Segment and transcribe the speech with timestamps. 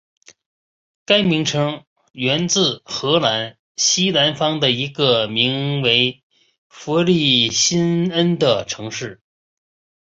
[1.05, 6.23] 该名称源自荷兰西南方的一个名为
[6.69, 9.21] 弗利辛恩的城市。